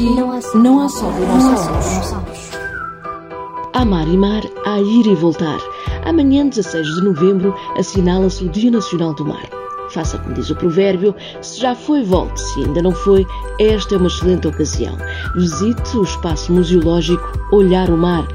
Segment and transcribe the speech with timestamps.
[0.00, 2.50] aqui não há, não há só dinossauros.
[3.74, 5.58] Há mar e mar, há ir e voltar.
[6.04, 9.48] Amanhã, 16 de novembro, assinala-se o Dia Nacional do Mar.
[9.90, 12.40] Faça como diz o provérbio, se já foi, volte.
[12.40, 13.26] Se ainda não foi,
[13.58, 14.96] esta é uma excelente ocasião.
[15.34, 17.22] Visite o espaço museológico
[17.52, 18.26] Olhar o Mar.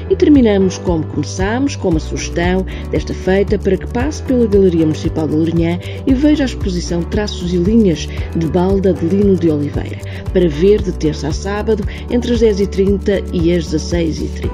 [0.10, 5.28] E terminamos como começámos, com uma sugestão desta feita para que passe pela Galeria Municipal
[5.28, 10.00] de Lourinhã e veja a exposição Traços e Linhas de Balda de Lino de Oliveira,
[10.34, 14.50] para ver de terça a sábado entre as 10h30 e as 16h30.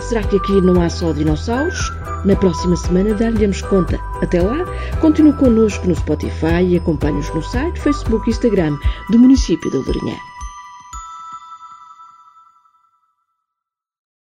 [0.00, 1.92] Será que aqui não há só dinossauros?
[2.24, 3.98] Na próxima semana dar-lhe-emos conta.
[4.20, 4.64] Até lá,
[5.00, 8.76] continue connosco no Spotify e acompanhe-nos no site, Facebook e Instagram
[9.10, 10.31] do município de Lourinhã.